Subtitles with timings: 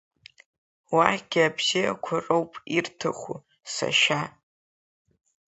[0.95, 3.37] Уахьгьы абзиақәа роуп ирҭаху,
[3.73, 4.21] сашьа!